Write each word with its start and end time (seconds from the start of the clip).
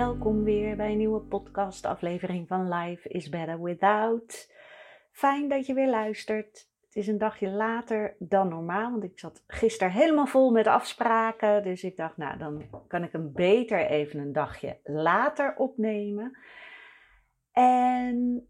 Welkom 0.00 0.44
weer 0.44 0.76
bij 0.76 0.90
een 0.90 0.96
nieuwe 0.96 1.20
podcastaflevering 1.20 2.48
van 2.48 2.74
Life 2.74 3.08
is 3.08 3.28
Better 3.28 3.62
Without. 3.62 4.52
Fijn 5.12 5.48
dat 5.48 5.66
je 5.66 5.74
weer 5.74 5.90
luistert. 5.90 6.68
Het 6.80 6.96
is 6.96 7.06
een 7.06 7.18
dagje 7.18 7.50
later 7.50 8.16
dan 8.18 8.48
normaal, 8.48 8.90
want 8.90 9.04
ik 9.04 9.18
zat 9.18 9.44
gisteren 9.46 9.92
helemaal 9.92 10.26
vol 10.26 10.50
met 10.50 10.66
afspraken. 10.66 11.62
Dus 11.62 11.84
ik 11.84 11.96
dacht, 11.96 12.16
nou, 12.16 12.38
dan 12.38 12.62
kan 12.86 13.02
ik 13.02 13.12
hem 13.12 13.32
beter 13.32 13.86
even 13.86 14.20
een 14.20 14.32
dagje 14.32 14.78
later 14.84 15.54
opnemen. 15.56 16.38
En 17.52 18.48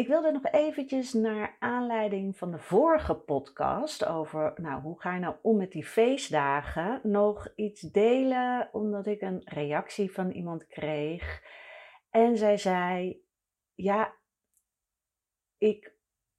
ik 0.00 0.08
wilde 0.08 0.32
nog 0.32 0.46
eventjes 0.46 1.12
naar 1.12 1.56
aanleiding 1.58 2.36
van 2.36 2.50
de 2.50 2.58
vorige 2.58 3.14
podcast 3.14 4.06
over, 4.06 4.52
nou, 4.56 4.82
hoe 4.82 5.00
ga 5.00 5.14
je 5.14 5.20
nou 5.20 5.34
om 5.42 5.56
met 5.56 5.72
die 5.72 5.84
feestdagen, 5.84 7.00
nog 7.02 7.52
iets 7.54 7.80
delen, 7.80 8.68
omdat 8.72 9.06
ik 9.06 9.20
een 9.20 9.42
reactie 9.44 10.12
van 10.12 10.30
iemand 10.30 10.66
kreeg. 10.66 11.42
En 12.10 12.36
zij 12.36 12.56
zei, 12.56 13.22
ja, 13.74 14.16
ik 15.58 15.94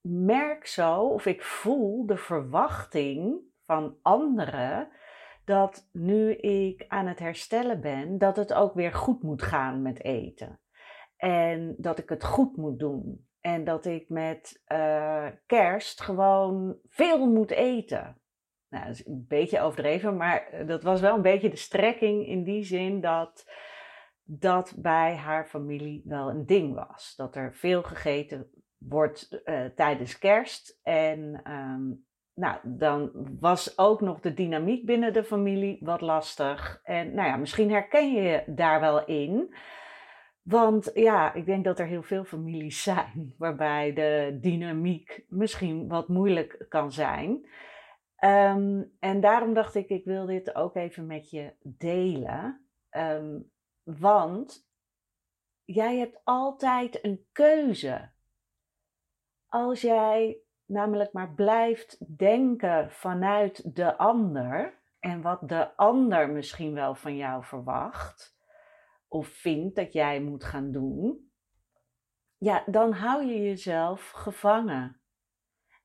merk 0.08 0.66
zo 0.66 1.02
of 1.08 1.26
ik 1.26 1.44
voel 1.44 2.06
de 2.06 2.18
verwachting 2.18 3.42
van 3.64 3.98
anderen 4.02 4.90
dat 5.46 5.90
nu 5.92 6.34
ik 6.36 6.86
aan 6.88 7.08
het 7.08 7.20
herstellen 7.20 7.82
ben, 7.82 8.18
dat 8.18 8.36
het 8.36 8.54
ook 8.54 8.74
weer 8.74 8.94
goed 8.94 9.24
moet 9.24 9.42
gaan 9.42 9.82
met 9.82 10.04
eten. 10.04 10.60
En 11.18 11.76
dat 11.78 12.00
ik 12.00 12.10
het 12.10 12.24
goed 12.24 12.58
moet 12.58 12.80
doen. 12.80 13.30
En 13.42 13.64
dat 13.64 13.86
ik 13.86 14.10
met 14.10 14.64
uh, 14.68 15.28
kerst 15.46 16.02
gewoon 16.02 16.78
veel 16.88 17.28
moet 17.28 17.52
eten. 17.52 18.22
Nou, 18.70 18.86
dat 18.86 18.94
is 18.94 19.06
een 19.06 19.26
beetje 19.28 19.62
overdreven, 19.62 20.18
maar 20.18 20.48
eh, 20.48 20.68
dat 20.68 20.84
was 20.84 21.02
wel 21.02 21.16
een 21.16 21.22
beetje 21.22 21.50
de 21.50 21.56
strekking 21.56 22.28
in 22.28 22.44
die 22.44 22.64
zin 22.64 23.02
dat 23.02 23.46
dat 24.24 24.74
bij 24.78 25.16
haar 25.16 25.46
familie 25.46 26.02
wel 26.06 26.30
een 26.30 26.46
ding 26.46 26.74
was. 26.74 27.14
Dat 27.16 27.36
er 27.36 27.56
veel 27.56 27.84
gegeten 27.84 28.50
wordt 28.78 29.42
uh, 29.46 29.66
tijdens 29.66 30.18
kerst. 30.18 30.80
En 30.84 31.42
um, 31.52 32.06
nou, 32.34 32.58
dan 32.64 33.12
was 33.40 33.78
ook 33.78 34.02
nog 34.02 34.20
de 34.20 34.34
dynamiek 34.34 34.86
binnen 34.86 35.14
de 35.14 35.24
familie 35.24 35.78
wat 35.82 36.02
lastig. 36.02 36.80
En 36.84 37.14
nou 37.14 37.28
ja, 37.28 37.36
misschien 37.36 37.72
herken 37.72 38.14
je 38.14 38.44
daar 38.48 38.80
wel 38.80 39.06
in. 39.06 39.56
Want 40.42 40.92
ja, 40.94 41.34
ik 41.34 41.46
denk 41.46 41.64
dat 41.64 41.80
er 41.80 41.86
heel 41.86 42.04
veel 42.04 42.24
families 42.24 42.84
zijn 42.92 43.36
waarbij 43.38 43.94
de 43.94 44.38
dynamiek 44.42 45.26
misschien 45.28 45.88
wat 45.88 46.08
moeilijk 46.08 46.66
kan 46.70 46.92
zijn. 46.92 47.30
Um, 48.24 48.92
en 49.00 49.20
daarom 49.20 49.54
dacht 49.54 49.76
ik, 49.76 49.90
ik 49.90 50.06
wil 50.06 50.26
dit 50.26 50.56
ook 50.56 50.76
even 50.76 51.06
met 51.06 51.30
je 51.30 51.54
delen. 51.62 52.66
Um, 52.92 53.52
want 53.84 54.68
jij 55.64 55.98
hebt 55.98 56.22
altijd 56.24 57.04
een 57.04 57.26
keuze. 57.32 58.10
Als 59.48 59.82
jij 59.82 60.38
namelijk 60.66 61.14
maar 61.14 61.34
blijft 61.34 62.18
denken 62.18 62.92
vanuit 62.92 63.76
de 63.76 63.98
ander 63.98 64.80
en 65.00 65.22
wat 65.22 65.50
de 65.50 65.76
ander 65.76 66.30
misschien 66.30 66.74
wel 66.74 66.96
van 66.96 67.16
jou 67.16 67.44
verwacht 67.44 68.40
of 69.12 69.28
vindt 69.28 69.76
dat 69.76 69.94
jij 69.94 70.22
moet 70.22 70.44
gaan 70.44 70.72
doen, 70.72 71.32
ja, 72.38 72.64
dan 72.66 72.94
hou 72.94 73.26
je 73.26 73.42
jezelf 73.42 74.10
gevangen. 74.10 75.02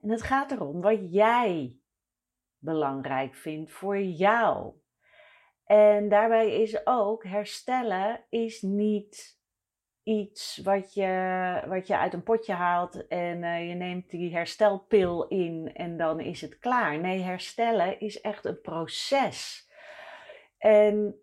En 0.01 0.11
het 0.11 0.23
gaat 0.23 0.51
erom 0.51 0.81
wat 0.81 1.13
jij 1.13 1.77
belangrijk 2.59 3.35
vindt 3.35 3.71
voor 3.71 4.01
jou. 4.01 4.75
En 5.65 6.09
daarbij 6.09 6.63
is 6.63 6.87
ook 6.87 7.25
herstellen 7.25 8.25
is 8.29 8.63
niet 8.63 9.41
iets 10.03 10.61
wat 10.63 10.95
je, 10.95 11.63
wat 11.69 11.87
je 11.87 11.97
uit 11.99 12.13
een 12.13 12.23
potje 12.23 12.53
haalt 12.53 13.07
en 13.07 13.43
uh, 13.43 13.69
je 13.69 13.75
neemt 13.75 14.11
die 14.11 14.35
herstelpil 14.35 15.27
in 15.29 15.71
en 15.75 15.97
dan 15.97 16.21
is 16.21 16.41
het 16.41 16.59
klaar. 16.59 16.99
Nee, 16.99 17.21
herstellen 17.21 18.01
is 18.01 18.21
echt 18.21 18.45
een 18.45 18.61
proces. 18.61 19.71
En 20.59 21.21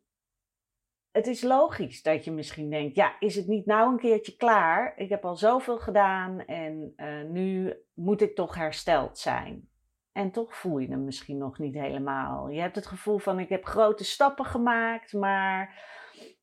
het 1.13 1.27
is 1.27 1.41
logisch 1.41 2.01
dat 2.01 2.23
je 2.23 2.31
misschien 2.31 2.69
denkt, 2.69 2.95
ja, 2.95 3.19
is 3.19 3.35
het 3.35 3.47
niet 3.47 3.65
nou 3.65 3.91
een 3.91 3.99
keertje 3.99 4.35
klaar? 4.35 4.93
Ik 4.97 5.09
heb 5.09 5.25
al 5.25 5.35
zoveel 5.35 5.77
gedaan 5.77 6.39
en 6.45 6.93
uh, 6.97 7.23
nu 7.23 7.77
moet 7.93 8.21
ik 8.21 8.35
toch 8.35 8.55
hersteld 8.55 9.17
zijn. 9.17 9.69
En 10.11 10.31
toch 10.31 10.55
voel 10.55 10.77
je 10.77 10.87
hem 10.87 11.03
misschien 11.03 11.37
nog 11.37 11.59
niet 11.59 11.73
helemaal. 11.73 12.49
Je 12.49 12.59
hebt 12.59 12.75
het 12.75 12.85
gevoel 12.85 13.17
van, 13.17 13.39
ik 13.39 13.49
heb 13.49 13.65
grote 13.65 14.03
stappen 14.03 14.45
gemaakt, 14.45 15.13
maar 15.13 15.83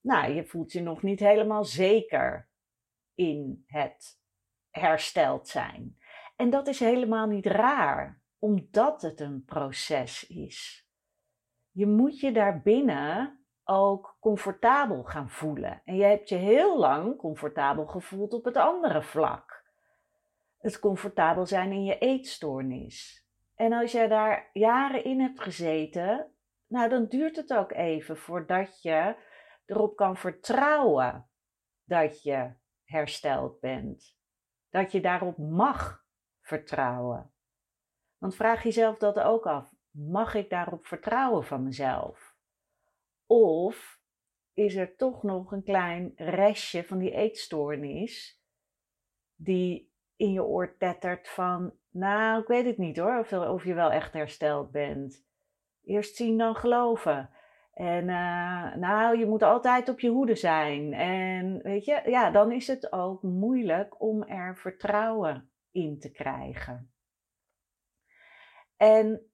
nou, 0.01 0.33
je 0.33 0.45
voelt 0.45 0.73
je 0.73 0.83
nog 0.83 1.03
niet 1.03 1.21
helemaal 1.21 1.65
zeker 1.65 2.51
in 3.15 3.65
het 3.67 4.21
hersteld 4.71 5.49
zijn. 5.49 5.99
En 6.37 6.51
dat 6.51 6.67
is 6.69 6.81
helemaal 6.81 7.27
niet 7.27 7.47
raar, 7.47 8.23
omdat 8.39 9.03
het 9.03 9.21
een 9.21 9.45
proces 9.45 10.27
is. 10.27 10.89
Je 11.71 11.87
moet 11.87 12.21
je 12.21 12.33
daarbinnen 12.33 13.40
ook 13.71 14.17
comfortabel 14.21 15.03
gaan 15.03 15.31
voelen. 15.31 15.83
En 15.85 15.97
je 15.97 16.05
hebt 16.05 16.29
je 16.29 16.35
heel 16.35 16.79
lang 16.79 17.17
comfortabel 17.17 17.87
gevoeld 17.87 18.33
op 18.33 18.45
het 18.45 18.57
andere 18.57 19.03
vlak. 19.03 19.65
Het 20.59 20.79
comfortabel 20.79 21.47
zijn 21.47 21.73
in 21.73 21.85
je 21.85 21.99
eetstoornis. 21.99 23.27
En 23.55 23.73
als 23.73 23.93
jij 23.93 24.09
daar 24.09 24.51
jaren 24.53 25.05
in 25.05 25.21
hebt 25.21 25.41
gezeten, 25.41 26.33
nou 26.67 26.89
dan 26.89 27.07
duurt 27.07 27.37
het 27.37 27.53
ook 27.53 27.73
even 27.73 28.17
voordat 28.17 28.83
je 28.83 29.17
erop 29.67 29.97
kan 29.97 30.17
vertrouwen 30.17 31.29
dat 31.85 32.23
je 32.23 32.53
hersteld 32.85 33.61
bent. 33.61 34.19
Dat 34.71 34.93
je 34.93 35.01
daarop 35.01 35.39
mag 35.39 36.05
vertrouwen. 36.41 37.33
Want 38.19 38.35
vraag 38.35 38.63
jezelf 38.63 38.99
dat 38.99 39.21
ook 39.21 39.47
af. 39.47 39.73
Mag 39.91 40.35
ik 40.35 40.51
daarop 40.51 40.87
vertrouwen 40.87 41.45
van 41.45 41.65
mezelf? 41.65 42.30
Of 43.33 44.01
is 44.55 44.75
er 44.75 44.97
toch 44.97 45.23
nog 45.23 45.53
een 45.53 45.63
klein 45.63 46.13
restje 46.17 46.85
van 46.85 46.99
die 46.99 47.11
eetstoornis 47.11 48.43
die 49.35 49.93
in 50.17 50.33
je 50.33 50.45
oor 50.45 50.77
tettert 50.77 51.29
van, 51.29 51.73
nou, 51.91 52.41
ik 52.41 52.47
weet 52.47 52.65
het 52.65 52.79
niet 52.79 52.99
hoor, 52.99 53.19
of, 53.19 53.33
of 53.33 53.65
je 53.65 53.75
wel 53.75 53.91
echt 53.91 54.13
hersteld 54.13 54.71
bent. 54.71 55.25
Eerst 55.85 56.17
zien 56.17 56.39
dan 56.39 56.55
geloven. 56.55 57.31
En 57.73 58.09
uh, 58.09 58.75
nou, 58.75 59.19
je 59.19 59.27
moet 59.27 59.43
altijd 59.43 59.89
op 59.89 60.01
je 60.01 60.09
hoede 60.09 60.35
zijn. 60.35 60.93
En 60.93 61.63
weet 61.63 61.85
je, 61.85 62.03
ja, 62.05 62.31
dan 62.31 62.53
is 62.53 62.67
het 62.67 62.93
ook 62.93 63.23
moeilijk 63.23 64.01
om 64.01 64.23
er 64.23 64.57
vertrouwen 64.57 65.51
in 65.71 65.99
te 65.99 66.11
krijgen. 66.11 66.93
En 68.77 69.31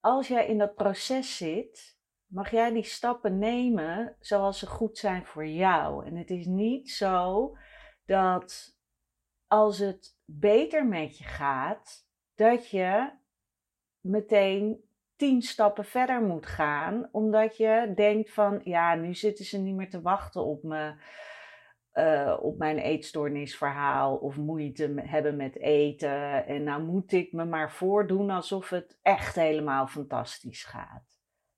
als 0.00 0.28
jij 0.28 0.46
in 0.46 0.58
dat 0.58 0.74
proces 0.74 1.36
zit, 1.36 1.95
mag 2.36 2.50
jij 2.50 2.72
die 2.72 2.82
stappen 2.82 3.38
nemen 3.38 4.16
zoals 4.20 4.58
ze 4.58 4.66
goed 4.66 4.98
zijn 4.98 5.26
voor 5.26 5.46
jou. 5.46 6.06
En 6.06 6.16
het 6.16 6.30
is 6.30 6.46
niet 6.46 6.90
zo 6.90 7.52
dat 8.04 8.76
als 9.46 9.78
het 9.78 10.16
beter 10.24 10.86
met 10.86 11.18
je 11.18 11.24
gaat, 11.24 12.06
dat 12.34 12.70
je 12.70 13.10
meteen 14.00 14.84
tien 15.16 15.42
stappen 15.42 15.84
verder 15.84 16.22
moet 16.22 16.46
gaan, 16.46 17.08
omdat 17.12 17.56
je 17.56 17.92
denkt 17.94 18.32
van, 18.32 18.60
ja, 18.64 18.94
nu 18.94 19.14
zitten 19.14 19.44
ze 19.44 19.58
niet 19.58 19.74
meer 19.74 19.90
te 19.90 20.02
wachten 20.02 20.44
op 20.44 20.62
me. 20.62 20.94
uh, 21.92 22.36
op 22.40 22.58
mijn 22.58 22.78
eetstoornisverhaal 22.78 24.16
of 24.16 24.36
moeite 24.36 24.92
hebben 24.96 25.36
met 25.36 25.58
eten. 25.58 26.46
En 26.46 26.62
nou 26.64 26.82
moet 26.82 27.12
ik 27.12 27.32
me 27.32 27.44
maar 27.44 27.72
voordoen 27.72 28.30
alsof 28.30 28.68
het 28.68 28.98
echt 29.02 29.34
helemaal 29.34 29.86
fantastisch 29.86 30.64
gaat. 30.64 31.15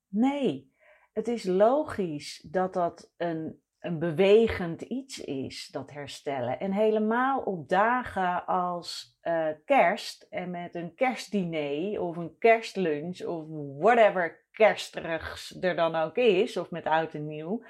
Nee, 0.09 0.73
het 1.13 1.29
is 1.29 1.45
logisch 1.45 2.47
dat 2.51 2.75
dat 2.75 3.13
een, 3.17 3.63
een 3.79 3.99
bewegend 3.99 4.83
iets 4.83 5.21
is, 5.21 5.69
dat 5.69 5.91
herstellen. 5.91 6.61
En 6.61 6.73
helemaal 6.73 7.41
op 7.41 7.69
dagen 7.69 8.47
als 8.47 9.19
uh, 9.23 9.49
kerst 9.65 10.23
en 10.31 10.51
met 10.51 10.75
een 10.75 10.95
kerstdiner 10.95 12.01
of 12.01 12.17
een 12.17 12.39
kerstlunch 12.39 13.25
of 13.25 13.45
whatever 13.79 14.47
kersterigs 14.51 15.57
er 15.61 15.77
dan 15.77 15.95
ook 15.95 16.17
is, 16.17 16.57
of 16.57 16.71
met 16.71 16.85
oud 16.85 17.15
en 17.15 17.27
nieuw. 17.27 17.63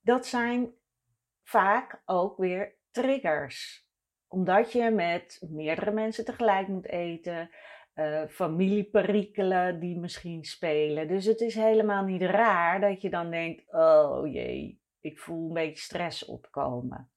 Dat 0.00 0.26
zijn 0.26 0.72
vaak 1.42 2.02
ook 2.04 2.36
weer 2.36 2.74
triggers. 2.90 3.88
Omdat 4.28 4.72
je 4.72 4.90
met 4.90 5.46
meerdere 5.50 5.90
mensen 5.90 6.24
tegelijk 6.24 6.68
moet 6.68 6.86
eten, 6.86 7.50
uh, 8.00 8.28
familieperikelen 8.28 9.80
die 9.80 9.98
misschien 9.98 10.44
spelen. 10.44 11.08
Dus 11.08 11.24
het 11.24 11.40
is 11.40 11.54
helemaal 11.54 12.04
niet 12.04 12.22
raar 12.22 12.80
dat 12.80 13.02
je 13.02 13.10
dan 13.10 13.30
denkt: 13.30 13.72
oh 13.72 14.32
jee, 14.32 14.80
ik 15.00 15.18
voel 15.18 15.48
een 15.48 15.54
beetje 15.54 15.82
stress 15.82 16.24
opkomen. 16.24 17.10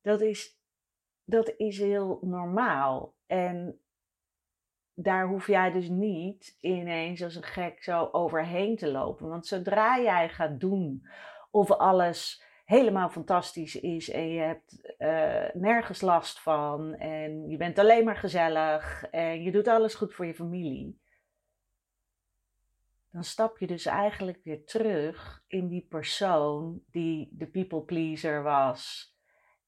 Dat 0.00 0.20
is, 0.20 0.58
dat 1.24 1.54
is 1.56 1.78
heel 1.78 2.18
normaal. 2.22 3.14
En 3.26 3.80
daar 4.94 5.26
hoef 5.26 5.46
jij 5.46 5.70
dus 5.70 5.88
niet 5.88 6.56
ineens 6.60 7.22
als 7.22 7.34
een 7.34 7.42
gek 7.42 7.82
zo 7.82 8.08
overheen 8.12 8.76
te 8.76 8.90
lopen. 8.90 9.28
Want 9.28 9.46
zodra 9.46 10.00
jij 10.00 10.28
gaat 10.28 10.60
doen 10.60 11.06
of 11.50 11.70
alles 11.70 12.45
helemaal 12.66 13.08
fantastisch 13.08 13.80
is 13.80 14.10
en 14.10 14.28
je 14.28 14.40
hebt 14.40 14.94
uh, 14.98 15.62
nergens 15.62 16.00
last 16.00 16.40
van 16.40 16.94
en 16.94 17.48
je 17.48 17.56
bent 17.56 17.78
alleen 17.78 18.04
maar 18.04 18.16
gezellig 18.16 19.04
en 19.10 19.42
je 19.42 19.52
doet 19.52 19.68
alles 19.68 19.94
goed 19.94 20.14
voor 20.14 20.26
je 20.26 20.34
familie, 20.34 21.00
dan 23.10 23.24
stap 23.24 23.58
je 23.58 23.66
dus 23.66 23.86
eigenlijk 23.86 24.40
weer 24.42 24.64
terug 24.64 25.44
in 25.46 25.68
die 25.68 25.86
persoon 25.88 26.82
die 26.90 27.28
de 27.32 27.46
people 27.46 27.82
pleaser 27.82 28.42
was 28.42 29.14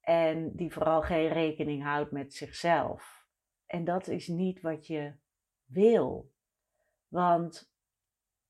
en 0.00 0.52
die 0.56 0.72
vooral 0.72 1.02
geen 1.02 1.28
rekening 1.28 1.82
houdt 1.82 2.10
met 2.10 2.34
zichzelf. 2.34 3.26
En 3.66 3.84
dat 3.84 4.08
is 4.08 4.28
niet 4.28 4.60
wat 4.60 4.86
je 4.86 5.12
wil. 5.64 6.32
Want 7.08 7.72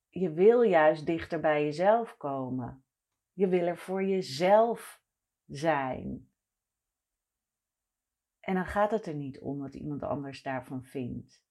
je 0.08 0.32
wil 0.32 0.62
juist 0.62 1.06
dichter 1.06 1.40
bij 1.40 1.64
jezelf 1.64 2.16
komen. 2.16 2.84
Je 3.38 3.48
wil 3.48 3.66
er 3.66 3.78
voor 3.78 4.04
jezelf 4.04 5.02
zijn. 5.46 6.30
En 8.40 8.54
dan 8.54 8.66
gaat 8.66 8.90
het 8.90 9.06
er 9.06 9.14
niet 9.14 9.40
om 9.40 9.58
wat 9.58 9.74
iemand 9.74 10.02
anders 10.02 10.42
daarvan 10.42 10.84
vindt. 10.84 11.44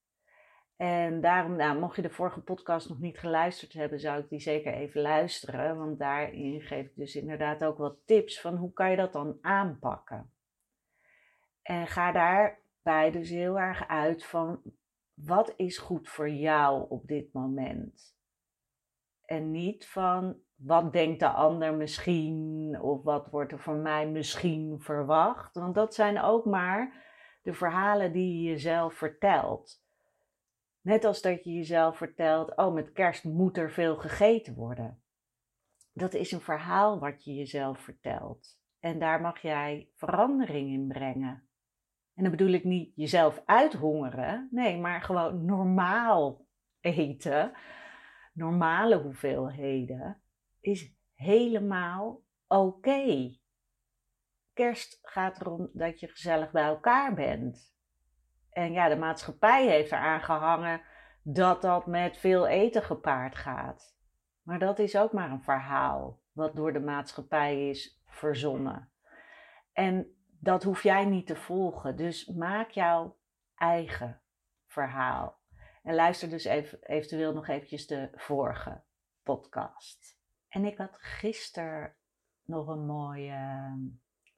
En 0.76 1.20
daarom, 1.20 1.56
nou, 1.56 1.78
mocht 1.78 1.96
je 1.96 2.02
de 2.02 2.10
vorige 2.10 2.40
podcast 2.40 2.88
nog 2.88 2.98
niet 2.98 3.18
geluisterd 3.18 3.72
hebben, 3.72 4.00
zou 4.00 4.22
ik 4.22 4.28
die 4.28 4.40
zeker 4.40 4.72
even 4.72 5.00
luisteren. 5.00 5.76
Want 5.76 5.98
daarin 5.98 6.60
geef 6.60 6.86
ik 6.86 6.96
dus 6.96 7.16
inderdaad 7.16 7.64
ook 7.64 7.78
wat 7.78 8.06
tips 8.06 8.40
van 8.40 8.56
hoe 8.56 8.72
kan 8.72 8.90
je 8.90 8.96
dat 8.96 9.12
dan 9.12 9.38
aanpakken. 9.40 10.32
En 11.62 11.86
ga 11.86 12.12
daarbij 12.12 13.10
dus 13.10 13.28
heel 13.28 13.58
erg 13.58 13.88
uit 13.88 14.24
van 14.24 14.62
wat 15.14 15.52
is 15.56 15.78
goed 15.78 16.08
voor 16.08 16.30
jou 16.30 16.90
op 16.90 17.06
dit 17.06 17.32
moment. 17.32 18.16
En 19.24 19.50
niet 19.50 19.86
van 19.86 20.46
wat 20.58 20.92
denkt 20.92 21.20
de 21.20 21.28
ander 21.28 21.74
misschien 21.74 22.78
of 22.80 23.02
wat 23.02 23.30
wordt 23.30 23.52
er 23.52 23.58
van 23.58 23.82
mij 23.82 24.08
misschien 24.08 24.80
verwacht. 24.80 25.54
Want 25.54 25.74
dat 25.74 25.94
zijn 25.94 26.20
ook 26.20 26.44
maar 26.44 27.06
de 27.42 27.54
verhalen 27.54 28.12
die 28.12 28.42
je 28.42 28.50
jezelf 28.50 28.94
vertelt. 28.94 29.82
Net 30.80 31.04
als 31.04 31.22
dat 31.22 31.44
je 31.44 31.52
jezelf 31.52 31.96
vertelt, 31.96 32.56
oh 32.56 32.74
met 32.74 32.92
kerst 32.92 33.24
moet 33.24 33.56
er 33.58 33.70
veel 33.70 33.96
gegeten 33.96 34.54
worden. 34.54 35.02
Dat 35.92 36.14
is 36.14 36.32
een 36.32 36.40
verhaal 36.40 36.98
wat 36.98 37.24
je 37.24 37.34
jezelf 37.34 37.78
vertelt. 37.78 38.60
En 38.80 38.98
daar 38.98 39.20
mag 39.20 39.38
jij 39.42 39.88
verandering 39.94 40.70
in 40.70 40.88
brengen. 40.88 41.48
En 42.14 42.22
dan 42.22 42.30
bedoel 42.30 42.52
ik 42.52 42.64
niet 42.64 42.92
jezelf 42.94 43.42
uithongeren, 43.44 44.48
nee, 44.50 44.78
maar 44.78 45.02
gewoon 45.02 45.44
normaal 45.44 46.46
eten, 46.80 47.52
normale 48.32 48.96
hoeveelheden 48.96 50.22
is 50.68 50.94
helemaal 51.14 52.22
oké. 52.46 53.36
Kerst 54.52 54.98
gaat 55.02 55.40
erom 55.40 55.70
dat 55.72 56.00
je 56.00 56.08
gezellig 56.08 56.50
bij 56.50 56.64
elkaar 56.64 57.14
bent. 57.14 57.76
En 58.50 58.72
ja, 58.72 58.88
de 58.88 58.96
maatschappij 58.96 59.66
heeft 59.66 59.92
eraan 59.92 60.22
gehangen 60.22 60.82
dat 61.22 61.62
dat 61.62 61.86
met 61.86 62.16
veel 62.16 62.46
eten 62.46 62.82
gepaard 62.82 63.36
gaat. 63.36 63.96
Maar 64.42 64.58
dat 64.58 64.78
is 64.78 64.96
ook 64.96 65.12
maar 65.12 65.30
een 65.30 65.42
verhaal 65.42 66.22
wat 66.32 66.56
door 66.56 66.72
de 66.72 66.80
maatschappij 66.80 67.68
is 67.68 68.02
verzonnen. 68.06 68.92
En 69.72 70.16
dat 70.40 70.62
hoef 70.62 70.82
jij 70.82 71.04
niet 71.04 71.26
te 71.26 71.36
volgen. 71.36 71.96
Dus 71.96 72.26
maak 72.26 72.70
jouw 72.70 73.18
eigen 73.54 74.22
verhaal. 74.66 75.38
En 75.82 75.94
luister 75.94 76.28
dus 76.28 76.44
even, 76.44 76.78
eventueel 76.82 77.32
nog 77.32 77.48
eventjes 77.48 77.86
de 77.86 78.10
vorige 78.14 78.82
podcast. 79.22 80.17
En 80.58 80.64
ik 80.64 80.78
had 80.78 80.96
gisteren 80.98 81.94
nog 82.44 82.68
een 82.68 82.86
mooie 82.86 83.30
ehm, 83.30 83.78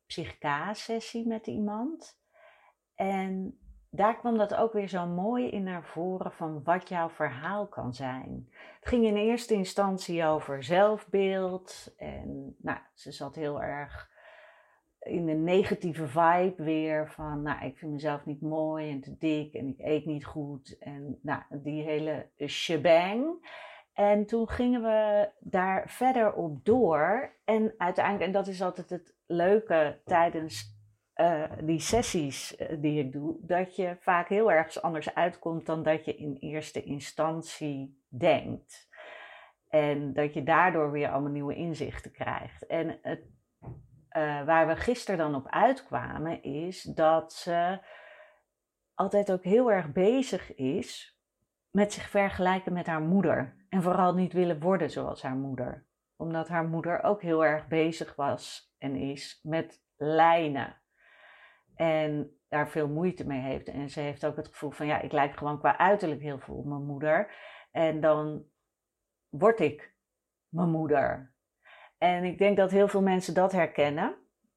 psychica-sessie 0.07 1.27
met 1.27 1.47
iemand. 1.47 2.21
En 2.95 3.59
daar 3.91 4.19
kwam 4.19 4.39
dat 4.39 4.55
ook 4.55 4.73
weer 4.73 4.89
zo 4.89 5.07
mooi 5.07 5.49
in 5.49 5.63
naar 5.63 5.85
voren 5.85 6.33
van 6.33 6.63
wat 6.63 6.89
jouw 6.89 7.09
verhaal 7.09 7.69
kan 7.69 7.95
zijn. 7.95 8.49
Het 8.81 8.89
ging 8.89 9.05
in 9.05 9.17
eerste 9.17 9.55
instantie 9.55 10.25
over 10.25 10.63
zelfbeeld. 10.63 11.95
En 11.97 12.57
nou, 12.59 12.79
ze 12.95 13.13
zat 13.13 13.35
heel 13.35 13.63
erg 13.63 14.11
in 14.99 15.27
de 15.27 15.33
negatieve 15.33 16.07
vibe 16.07 16.63
weer 16.63 17.11
van, 17.11 17.43
nou, 17.43 17.65
ik 17.65 17.79
vind 17.79 17.93
mezelf 17.93 18.25
niet 18.25 18.41
mooi 18.41 18.91
en 18.91 19.01
te 19.01 19.17
dik 19.19 19.55
en 19.55 19.69
ik 19.69 19.79
eet 19.79 20.07
niet 20.07 20.25
goed. 20.25 20.79
En 20.79 21.19
nou, 21.23 21.43
die 21.51 21.83
hele 21.83 22.31
shebang. 22.47 23.39
En 24.01 24.27
toen 24.27 24.49
gingen 24.49 24.83
we 24.83 25.31
daar 25.41 25.89
verder 25.89 26.33
op 26.33 26.65
door. 26.65 27.33
En 27.45 27.75
uiteindelijk, 27.79 28.27
en 28.27 28.33
dat 28.33 28.47
is 28.47 28.63
altijd 28.63 28.91
het 28.91 29.15
leuke 29.27 30.01
tijdens 30.05 30.79
uh, 31.17 31.45
die 31.63 31.81
sessies 31.81 32.61
uh, 32.61 32.69
die 32.79 33.05
ik 33.05 33.13
doe, 33.13 33.37
dat 33.41 33.77
je 33.77 33.97
vaak 33.99 34.29
heel 34.29 34.53
ergens 34.53 34.83
anders 34.83 35.15
uitkomt 35.15 35.67
dan 35.67 35.83
dat 35.83 36.05
je 36.05 36.15
in 36.15 36.37
eerste 36.37 36.83
instantie 36.83 38.05
denkt. 38.09 38.89
En 39.69 40.13
dat 40.13 40.35
je 40.35 40.43
daardoor 40.43 40.91
weer 40.91 41.11
allemaal 41.11 41.33
nieuwe 41.33 41.55
inzichten 41.55 42.13
krijgt. 42.13 42.67
En 42.67 42.99
het, 43.03 43.21
uh, 43.61 44.45
waar 44.45 44.67
we 44.67 44.77
gisteren 44.77 45.19
dan 45.19 45.35
op 45.35 45.49
uitkwamen, 45.49 46.43
is 46.43 46.83
dat 46.83 47.33
ze 47.33 47.79
altijd 48.95 49.33
ook 49.33 49.45
heel 49.45 49.73
erg 49.73 49.93
bezig 49.93 50.55
is 50.55 51.19
met 51.71 51.93
zich 51.93 52.09
vergelijken 52.09 52.73
met 52.73 52.87
haar 52.87 53.03
moeder. 53.03 53.59
En 53.71 53.83
vooral 53.83 54.15
niet 54.15 54.33
willen 54.33 54.61
worden 54.61 54.91
zoals 54.91 55.23
haar 55.23 55.37
moeder. 55.37 55.87
Omdat 56.17 56.49
haar 56.49 56.65
moeder 56.65 57.03
ook 57.03 57.23
heel 57.23 57.45
erg 57.45 57.69
bezig 57.69 58.15
was 58.15 58.75
en 58.79 58.97
is 58.97 59.41
met 59.43 59.83
lijnen. 59.97 60.81
En 61.75 62.41
daar 62.49 62.69
veel 62.69 62.89
moeite 62.89 63.27
mee 63.27 63.41
heeft. 63.41 63.69
En 63.69 63.91
ze 63.91 64.01
heeft 64.01 64.27
ook 64.27 64.37
het 64.37 64.49
gevoel 64.49 64.71
van 64.71 64.87
ja, 64.87 65.01
ik 65.01 65.13
lijk 65.13 65.37
gewoon 65.37 65.59
qua 65.59 65.79
uiterlijk 65.79 66.21
heel 66.21 66.39
veel 66.39 66.55
op 66.55 66.65
mijn 66.65 66.85
moeder. 66.85 67.35
En 67.71 68.01
dan 68.01 68.45
word 69.29 69.61
ik 69.61 69.95
mijn 70.49 70.71
moeder. 70.71 71.35
En 71.99 72.25
ik 72.25 72.39
denk 72.39 72.57
dat 72.57 72.71
heel 72.71 72.89
veel 72.89 73.03
mensen 73.03 73.35
dat 73.35 73.53
herkennen. 73.53 74.17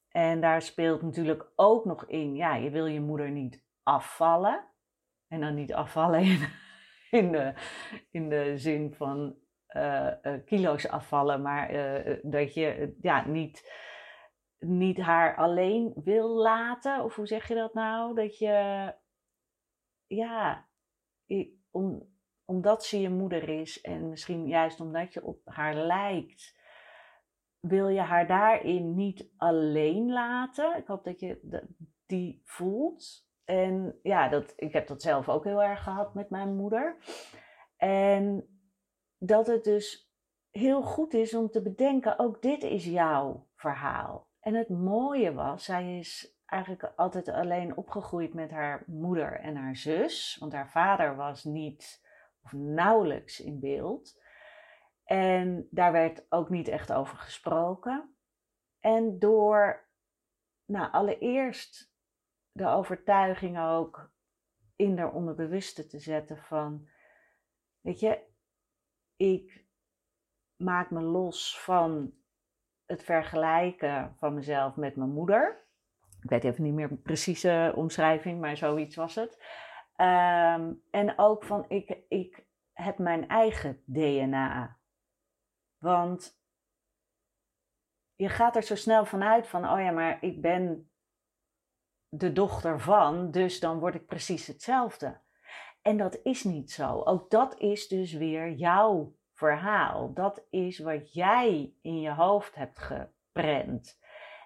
En 0.09 0.41
daar 0.41 0.61
speelt 0.61 1.01
natuurlijk 1.01 1.51
ook 1.55 1.85
nog 1.85 2.05
in, 2.05 2.35
ja, 2.35 2.55
je 2.55 2.69
wil 2.69 2.85
je 2.85 3.01
moeder 3.01 3.31
niet 3.31 3.63
afvallen. 3.83 4.67
En 5.27 5.41
dan 5.41 5.55
niet 5.55 5.73
afvallen 5.73 6.21
in 7.13 7.31
de, 7.31 7.53
in 8.11 8.29
de 8.29 8.57
zin 8.57 8.93
van 8.93 9.35
uh, 9.75 10.11
uh, 10.23 10.33
kilo's 10.45 10.87
afvallen, 10.87 11.41
maar 11.41 11.73
uh, 11.73 12.17
dat 12.21 12.53
je 12.53 12.95
ja, 13.01 13.27
niet, 13.27 13.73
niet 14.59 14.97
haar 14.97 15.35
alleen 15.35 15.93
wil 16.03 16.27
laten. 16.27 17.03
Of 17.03 17.15
hoe 17.15 17.27
zeg 17.27 17.47
je 17.47 17.55
dat 17.55 17.73
nou? 17.73 18.15
Dat 18.15 18.37
je, 18.37 18.93
ja, 20.07 20.67
om, 21.71 22.09
omdat 22.45 22.85
ze 22.85 23.01
je 23.01 23.09
moeder 23.09 23.49
is 23.49 23.81
en 23.81 24.09
misschien 24.09 24.47
juist 24.47 24.79
omdat 24.79 25.13
je 25.13 25.23
op 25.23 25.41
haar 25.43 25.75
lijkt, 25.75 26.61
wil 27.59 27.87
je 27.87 28.01
haar 28.01 28.27
daarin 28.27 28.95
niet 28.95 29.29
alleen 29.37 30.11
laten. 30.11 30.77
Ik 30.77 30.87
hoop 30.87 31.03
dat 31.03 31.19
je 31.19 31.39
die 32.05 32.41
voelt. 32.43 33.31
En 33.45 33.99
ja, 34.03 34.29
dat, 34.29 34.53
ik 34.55 34.73
heb 34.73 34.87
dat 34.87 35.01
zelf 35.01 35.29
ook 35.29 35.43
heel 35.43 35.63
erg 35.63 35.83
gehad 35.83 36.13
met 36.13 36.29
mijn 36.29 36.55
moeder. 36.55 36.97
En 37.77 38.47
dat 39.17 39.47
het 39.47 39.63
dus 39.63 40.11
heel 40.51 40.81
goed 40.81 41.13
is 41.13 41.33
om 41.33 41.49
te 41.49 41.61
bedenken, 41.61 42.19
ook 42.19 42.41
dit 42.41 42.63
is 42.63 42.85
jouw 42.85 43.47
verhaal. 43.55 44.27
En 44.39 44.53
het 44.53 44.69
mooie 44.69 45.33
was, 45.33 45.63
zij 45.63 45.97
is 45.97 46.37
eigenlijk 46.45 46.93
altijd 46.95 47.29
alleen 47.29 47.77
opgegroeid 47.77 48.33
met 48.33 48.51
haar 48.51 48.83
moeder 48.87 49.39
en 49.39 49.55
haar 49.55 49.75
zus, 49.75 50.37
want 50.39 50.53
haar 50.53 50.69
vader 50.69 51.15
was 51.15 51.43
niet 51.43 52.01
of 52.43 52.51
nauwelijks 52.51 53.39
in 53.39 53.59
beeld. 53.59 54.21
En 55.03 55.67
daar 55.71 55.91
werd 55.91 56.25
ook 56.29 56.49
niet 56.49 56.67
echt 56.67 56.93
over 56.93 57.17
gesproken. 57.17 58.15
En 58.79 59.19
door, 59.19 59.87
nou, 60.65 60.91
allereerst 60.91 61.92
de 62.53 62.67
overtuiging 62.67 63.59
ook 63.59 64.11
in 64.75 64.97
haar 64.97 65.13
onderbewuste 65.13 65.87
te 65.87 65.99
zetten 65.99 66.37
van, 66.37 66.89
weet 67.81 67.99
je, 67.99 68.21
ik 69.15 69.65
maak 70.55 70.91
me 70.91 71.01
los 71.01 71.61
van 71.61 72.13
het 72.85 73.03
vergelijken 73.03 74.15
van 74.17 74.33
mezelf 74.33 74.75
met 74.75 74.95
mijn 74.95 75.09
moeder. 75.09 75.61
Ik 76.21 76.29
weet 76.29 76.43
even 76.43 76.63
niet 76.63 76.73
meer 76.73 76.87
de 76.87 76.95
precieze 76.95 77.73
omschrijving, 77.75 78.39
maar 78.39 78.57
zoiets 78.57 78.95
was 78.95 79.15
het. 79.15 79.43
Ehm, 79.95 80.73
en 80.89 81.17
ook 81.17 81.43
van 81.43 81.65
ik, 81.69 82.03
ik 82.07 82.45
heb 82.71 82.97
mijn 82.97 83.27
eigen 83.27 83.83
DNA. 83.85 84.77
Want 85.77 86.41
je 88.15 88.29
gaat 88.29 88.55
er 88.55 88.63
zo 88.63 88.75
snel 88.75 89.05
vanuit 89.05 89.47
van, 89.47 89.69
oh 89.69 89.79
ja, 89.79 89.91
maar 89.91 90.23
ik 90.23 90.41
ben 90.41 90.92
de 92.15 92.33
dochter 92.33 92.79
van, 92.79 93.31
dus 93.31 93.59
dan 93.59 93.79
word 93.79 93.95
ik 93.95 94.05
precies 94.05 94.47
hetzelfde. 94.47 95.17
En 95.81 95.97
dat 95.97 96.19
is 96.23 96.43
niet 96.43 96.71
zo. 96.71 97.01
Ook 97.03 97.29
dat 97.29 97.59
is 97.59 97.87
dus 97.87 98.13
weer 98.13 98.51
jouw 98.51 99.15
verhaal. 99.33 100.13
Dat 100.13 100.45
is 100.49 100.79
wat 100.79 101.13
jij 101.13 101.73
in 101.81 102.01
je 102.01 102.11
hoofd 102.11 102.55
hebt 102.55 102.79
geprent. 102.79 103.99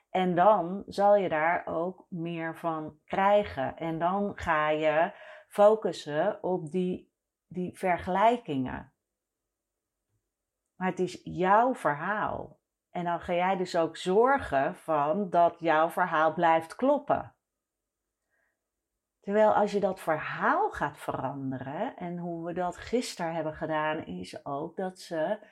En 0.09 0.35
dan 0.35 0.83
zal 0.87 1.15
je 1.15 1.29
daar 1.29 1.65
ook 1.65 2.05
meer 2.09 2.57
van 2.57 2.99
krijgen. 3.05 3.77
En 3.77 3.99
dan 3.99 4.31
ga 4.35 4.69
je 4.69 5.11
focussen 5.47 6.43
op 6.43 6.71
die, 6.71 7.13
die 7.47 7.77
vergelijkingen. 7.77 8.93
Maar 10.75 10.87
het 10.87 10.99
is 10.99 11.21
jouw 11.23 11.75
verhaal. 11.75 12.59
En 12.89 13.03
dan 13.03 13.19
ga 13.19 13.33
jij 13.33 13.57
dus 13.57 13.75
ook 13.75 13.97
zorgen 13.97 14.75
van 14.75 15.29
dat 15.29 15.59
jouw 15.59 15.89
verhaal 15.89 16.33
blijft 16.33 16.75
kloppen. 16.75 17.31
Terwijl 19.27 19.53
als 19.53 19.71
je 19.71 19.79
dat 19.79 19.99
verhaal 19.99 20.71
gaat 20.71 20.97
veranderen, 20.97 21.95
en 21.95 22.17
hoe 22.17 22.45
we 22.45 22.53
dat 22.53 22.77
gisteren 22.77 23.33
hebben 23.33 23.53
gedaan, 23.53 24.05
is 24.05 24.45
ook 24.45 24.75
dat 24.75 24.99
ze 24.99 25.47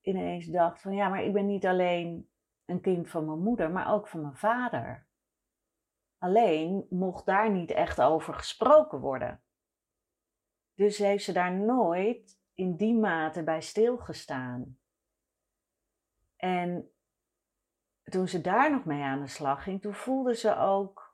ineens 0.00 0.46
dacht 0.46 0.80
van 0.80 0.94
ja, 0.94 1.08
maar 1.08 1.22
ik 1.22 1.32
ben 1.32 1.46
niet 1.46 1.66
alleen 1.66 2.30
een 2.64 2.80
kind 2.80 3.08
van 3.08 3.26
mijn 3.26 3.42
moeder, 3.42 3.70
maar 3.70 3.92
ook 3.92 4.08
van 4.08 4.20
mijn 4.20 4.36
vader. 4.36 5.06
Alleen 6.18 6.86
mocht 6.90 7.26
daar 7.26 7.50
niet 7.50 7.70
echt 7.70 8.00
over 8.00 8.34
gesproken 8.34 9.00
worden. 9.00 9.42
Dus 10.74 10.98
heeft 10.98 11.24
ze 11.24 11.32
daar 11.32 11.52
nooit 11.52 12.40
in 12.54 12.76
die 12.76 12.94
mate 12.94 13.42
bij 13.42 13.60
stilgestaan. 13.60 14.78
En 16.36 16.92
toen 18.02 18.28
ze 18.28 18.40
daar 18.40 18.70
nog 18.70 18.84
mee 18.84 19.02
aan 19.02 19.20
de 19.20 19.26
slag 19.26 19.62
ging, 19.62 19.80
toen 19.80 19.94
voelde 19.94 20.34
ze 20.34 20.56
ook 20.56 21.11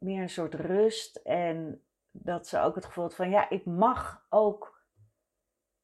meer 0.00 0.22
een 0.22 0.28
soort 0.28 0.54
rust 0.54 1.16
en 1.16 1.84
dat 2.10 2.46
ze 2.46 2.60
ook 2.60 2.74
het 2.74 2.84
gevoel 2.84 3.04
had 3.04 3.14
van 3.14 3.30
ja, 3.30 3.50
ik 3.50 3.64
mag 3.66 4.26
ook 4.28 4.84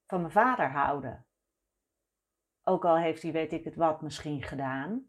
van 0.07 0.21
mijn 0.21 0.33
vader 0.33 0.71
houden. 0.71 1.27
Ook 2.63 2.85
al 2.85 2.97
heeft 2.97 3.23
hij 3.23 3.33
weet 3.33 3.53
ik 3.53 3.65
het 3.65 3.77
wat 3.77 4.03
misschien 4.03 4.43
gedaan. 4.43 5.07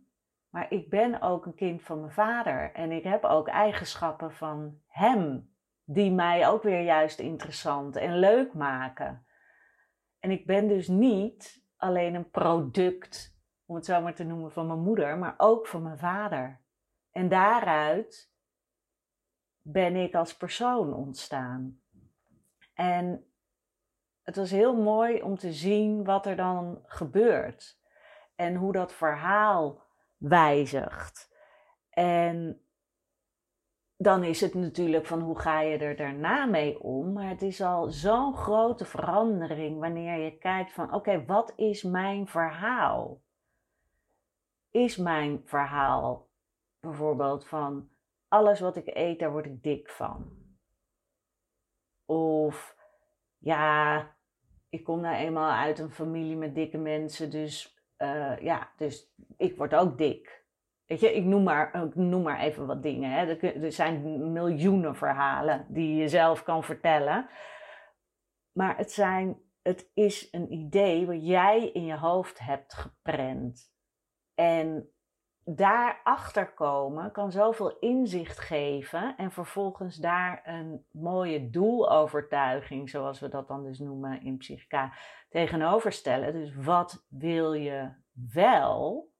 Maar 0.49 0.71
ik 0.71 0.89
ben 0.89 1.21
ook 1.21 1.45
een 1.45 1.55
kind 1.55 1.83
van 1.83 1.99
mijn 1.99 2.11
vader 2.11 2.73
en 2.73 2.91
ik 2.91 3.03
heb 3.03 3.23
ook 3.23 3.47
eigenschappen 3.47 4.31
van 4.33 4.81
hem 4.87 5.55
die 5.83 6.11
mij 6.11 6.47
ook 6.47 6.63
weer 6.63 6.81
juist 6.81 7.19
interessant 7.19 7.95
en 7.95 8.19
leuk 8.19 8.53
maken. 8.53 9.25
En 10.19 10.31
ik 10.31 10.45
ben 10.45 10.67
dus 10.67 10.87
niet 10.87 11.65
alleen 11.75 12.15
een 12.15 12.29
product, 12.29 13.37
om 13.65 13.75
het 13.75 13.85
zo 13.85 14.01
maar 14.01 14.15
te 14.15 14.23
noemen, 14.23 14.51
van 14.51 14.67
mijn 14.67 14.79
moeder, 14.79 15.17
maar 15.17 15.33
ook 15.37 15.67
van 15.67 15.83
mijn 15.83 15.97
vader. 15.97 16.61
En 17.11 17.29
daaruit 17.29 18.31
ben 19.71 19.95
ik 19.95 20.15
als 20.15 20.37
persoon 20.37 20.93
ontstaan. 20.93 21.81
En 22.73 23.25
het 24.23 24.35
was 24.35 24.51
heel 24.51 24.75
mooi 24.75 25.21
om 25.21 25.37
te 25.37 25.53
zien 25.53 26.03
wat 26.03 26.25
er 26.25 26.35
dan 26.35 26.83
gebeurt 26.85 27.79
en 28.35 28.55
hoe 28.55 28.71
dat 28.71 28.93
verhaal 28.93 29.81
wijzigt. 30.17 31.35
En 31.89 32.61
dan 33.97 34.23
is 34.23 34.41
het 34.41 34.53
natuurlijk 34.53 35.05
van 35.05 35.21
hoe 35.21 35.39
ga 35.39 35.59
je 35.61 35.77
er 35.77 35.95
daarna 35.95 36.45
mee 36.45 36.81
om. 36.81 37.13
Maar 37.13 37.29
het 37.29 37.41
is 37.41 37.61
al 37.61 37.87
zo'n 37.87 38.35
grote 38.35 38.85
verandering 38.85 39.79
wanneer 39.79 40.23
je 40.23 40.37
kijkt 40.37 40.73
van 40.73 40.93
oké, 40.93 41.25
wat 41.25 41.53
is 41.55 41.83
mijn 41.83 42.27
verhaal? 42.27 43.21
Is 44.71 44.97
mijn 44.97 45.41
verhaal 45.45 46.29
bijvoorbeeld 46.79 47.47
van 47.47 47.89
alles 48.27 48.59
wat 48.59 48.75
ik 48.75 48.87
eet, 48.95 49.19
daar 49.19 49.31
word 49.31 49.45
ik 49.45 49.63
dik 49.63 49.89
van? 49.89 50.45
Of 52.05 52.75
ja, 53.37 53.99
ik 54.69 54.83
kom 54.83 55.01
nou 55.01 55.15
eenmaal 55.15 55.51
uit 55.51 55.79
een 55.79 55.91
familie 55.91 56.35
met 56.35 56.55
dikke 56.55 56.77
mensen, 56.77 57.31
dus 57.31 57.81
uh, 57.97 58.37
ja, 58.39 58.71
dus 58.77 59.13
ik 59.37 59.57
word 59.57 59.75
ook 59.75 59.97
dik. 59.97 60.45
Weet 60.85 60.99
je, 60.99 61.13
ik 61.13 61.23
noem 61.23 61.43
maar, 61.43 61.83
ik 61.83 61.95
noem 61.95 62.21
maar 62.21 62.39
even 62.39 62.67
wat 62.67 62.83
dingen. 62.83 63.11
Hè. 63.11 63.35
Er, 63.35 63.71
zijn 63.71 64.31
miljoenen 64.31 64.95
verhalen 64.95 65.65
die 65.69 65.95
je 65.95 66.07
zelf 66.07 66.43
kan 66.43 66.63
vertellen. 66.63 67.29
Maar 68.51 68.77
het, 68.77 68.91
zijn, 68.91 69.41
het 69.61 69.91
is 69.93 70.27
een 70.31 70.53
idee 70.53 71.05
wat 71.05 71.27
jij 71.27 71.69
in 71.69 71.85
je 71.85 71.97
hoofd 71.97 72.39
hebt 72.39 72.73
geprent. 72.73 73.73
En 74.35 74.89
daarachter 75.55 76.53
komen 76.53 77.11
kan 77.11 77.31
zoveel 77.31 77.79
inzicht 77.79 78.39
geven 78.39 79.15
en 79.17 79.31
vervolgens 79.31 79.95
daar 79.95 80.41
een 80.43 80.85
mooie 80.91 81.49
doelovertuiging, 81.49 82.89
zoals 82.89 83.19
we 83.19 83.29
dat 83.29 83.47
dan 83.47 83.63
dus 83.63 83.79
noemen 83.79 84.21
in 84.21 84.37
psychica, 84.37 84.93
tegenover 85.29 85.91
stellen. 85.91 86.33
Dus 86.33 86.55
wat 86.55 87.05
wil 87.09 87.53
je 87.53 87.93
wel? 88.33 89.11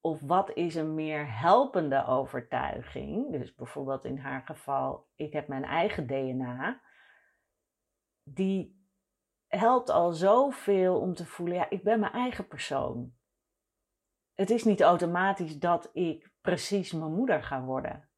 Of 0.00 0.20
wat 0.20 0.50
is 0.54 0.74
een 0.74 0.94
meer 0.94 1.38
helpende 1.38 2.06
overtuiging? 2.06 3.32
Dus 3.32 3.54
bijvoorbeeld 3.54 4.04
in 4.04 4.18
haar 4.18 4.42
geval, 4.44 5.08
ik 5.14 5.32
heb 5.32 5.48
mijn 5.48 5.64
eigen 5.64 6.06
DNA. 6.06 6.80
Die 8.22 8.86
helpt 9.46 9.90
al 9.90 10.12
zoveel 10.12 11.00
om 11.00 11.14
te 11.14 11.26
voelen, 11.26 11.56
ja, 11.56 11.70
ik 11.70 11.82
ben 11.82 12.00
mijn 12.00 12.12
eigen 12.12 12.46
persoon. 12.46 13.20
Het 14.34 14.50
is 14.50 14.64
niet 14.64 14.80
automatisch 14.80 15.58
dat 15.58 15.90
ik 15.92 16.30
precies 16.40 16.92
mijn 16.92 17.14
moeder 17.14 17.42
ga 17.42 17.62
worden. 17.62 18.08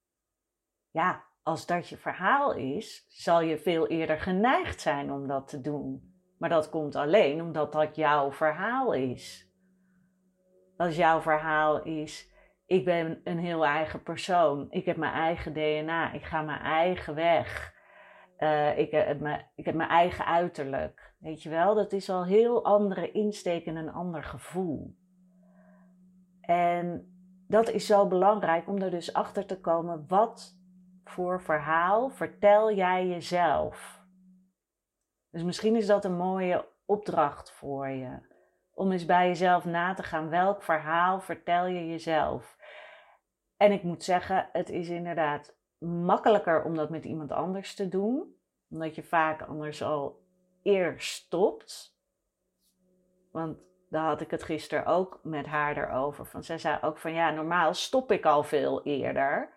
Ja, 0.90 1.24
als 1.42 1.66
dat 1.66 1.88
je 1.88 1.96
verhaal 1.96 2.54
is, 2.54 3.04
zal 3.08 3.40
je 3.40 3.58
veel 3.58 3.86
eerder 3.86 4.18
geneigd 4.18 4.80
zijn 4.80 5.12
om 5.12 5.26
dat 5.26 5.48
te 5.48 5.60
doen. 5.60 6.14
Maar 6.38 6.48
dat 6.48 6.70
komt 6.70 6.96
alleen 6.96 7.42
omdat 7.42 7.72
dat 7.72 7.96
jouw 7.96 8.32
verhaal 8.32 8.92
is. 8.92 9.52
Als 10.76 10.96
jouw 10.96 11.20
verhaal 11.20 11.82
is, 11.82 12.32
ik 12.66 12.84
ben 12.84 13.20
een 13.24 13.38
heel 13.38 13.66
eigen 13.66 14.02
persoon, 14.02 14.66
ik 14.70 14.84
heb 14.84 14.96
mijn 14.96 15.12
eigen 15.12 15.52
DNA, 15.52 16.12
ik 16.12 16.24
ga 16.24 16.42
mijn 16.42 16.60
eigen 16.60 17.14
weg, 17.14 17.74
uh, 18.38 18.78
ik, 18.78 18.90
heb 18.90 19.20
mijn, 19.20 19.50
ik 19.54 19.64
heb 19.64 19.74
mijn 19.74 19.88
eigen 19.88 20.26
uiterlijk. 20.26 21.14
Weet 21.18 21.42
je 21.42 21.48
wel, 21.48 21.74
dat 21.74 21.92
is 21.92 22.10
al 22.10 22.24
heel 22.24 22.64
andere 22.64 23.10
insteek 23.10 23.66
en 23.66 23.76
een 23.76 23.92
ander 23.92 24.24
gevoel. 24.24 24.96
En 26.46 27.14
dat 27.48 27.68
is 27.68 27.86
zo 27.86 28.06
belangrijk 28.06 28.68
om 28.68 28.78
er 28.78 28.90
dus 28.90 29.12
achter 29.12 29.46
te 29.46 29.60
komen, 29.60 30.04
wat 30.08 30.56
voor 31.04 31.42
verhaal 31.42 32.10
vertel 32.10 32.72
jij 32.72 33.06
jezelf? 33.06 34.02
Dus 35.30 35.42
misschien 35.42 35.76
is 35.76 35.86
dat 35.86 36.04
een 36.04 36.16
mooie 36.16 36.68
opdracht 36.84 37.50
voor 37.52 37.88
je 37.88 38.32
om 38.74 38.92
eens 38.92 39.04
bij 39.04 39.26
jezelf 39.26 39.64
na 39.64 39.94
te 39.94 40.02
gaan. 40.02 40.28
Welk 40.28 40.62
verhaal 40.62 41.20
vertel 41.20 41.66
je 41.66 41.86
jezelf? 41.86 42.56
En 43.56 43.72
ik 43.72 43.82
moet 43.82 44.04
zeggen, 44.04 44.48
het 44.52 44.68
is 44.68 44.88
inderdaad 44.88 45.56
makkelijker 45.78 46.64
om 46.64 46.74
dat 46.74 46.90
met 46.90 47.04
iemand 47.04 47.32
anders 47.32 47.74
te 47.74 47.88
doen. 47.88 48.36
Omdat 48.70 48.94
je 48.94 49.02
vaak 49.02 49.42
anders 49.42 49.82
al 49.82 50.22
eerder 50.62 51.00
stopt. 51.00 51.98
Want 53.32 53.58
daar 53.94 54.06
had 54.06 54.20
ik 54.20 54.30
het 54.30 54.42
gisteren 54.42 54.86
ook 54.86 55.20
met 55.22 55.46
haar 55.46 55.76
erover. 55.76 56.26
Van, 56.26 56.42
zij 56.42 56.58
zei 56.58 56.78
ook 56.80 56.98
van 56.98 57.12
ja, 57.12 57.30
normaal 57.30 57.74
stop 57.74 58.12
ik 58.12 58.24
al 58.24 58.42
veel 58.42 58.82
eerder. 58.82 59.52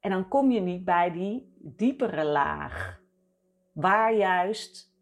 En 0.00 0.10
dan 0.10 0.28
kom 0.28 0.50
je 0.50 0.60
niet 0.60 0.84
bij 0.84 1.10
die 1.10 1.56
diepere 1.58 2.24
laag. 2.24 3.00
Waar 3.72 4.14
juist 4.14 4.94